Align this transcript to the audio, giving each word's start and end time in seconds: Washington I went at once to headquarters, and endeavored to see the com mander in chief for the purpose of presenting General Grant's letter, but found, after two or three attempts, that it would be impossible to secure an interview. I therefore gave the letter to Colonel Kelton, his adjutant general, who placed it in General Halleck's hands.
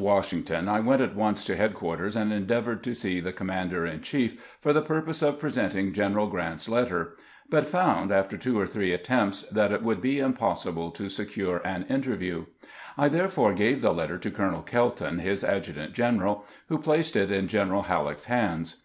Washington 0.00 0.68
I 0.68 0.78
went 0.78 1.02
at 1.02 1.16
once 1.16 1.44
to 1.44 1.56
headquarters, 1.56 2.14
and 2.14 2.32
endeavored 2.32 2.84
to 2.84 2.94
see 2.94 3.18
the 3.18 3.32
com 3.32 3.48
mander 3.48 3.84
in 3.84 4.00
chief 4.00 4.40
for 4.60 4.72
the 4.72 4.80
purpose 4.80 5.22
of 5.22 5.40
presenting 5.40 5.92
General 5.92 6.28
Grant's 6.28 6.68
letter, 6.68 7.16
but 7.50 7.66
found, 7.66 8.12
after 8.12 8.38
two 8.38 8.60
or 8.60 8.66
three 8.68 8.92
attempts, 8.92 9.42
that 9.50 9.72
it 9.72 9.82
would 9.82 10.00
be 10.00 10.20
impossible 10.20 10.92
to 10.92 11.08
secure 11.08 11.60
an 11.66 11.84
interview. 11.88 12.46
I 12.96 13.08
therefore 13.08 13.54
gave 13.54 13.82
the 13.82 13.92
letter 13.92 14.18
to 14.18 14.30
Colonel 14.30 14.62
Kelton, 14.62 15.18
his 15.18 15.42
adjutant 15.42 15.94
general, 15.94 16.44
who 16.68 16.78
placed 16.78 17.16
it 17.16 17.32
in 17.32 17.48
General 17.48 17.82
Halleck's 17.82 18.26
hands. 18.26 18.76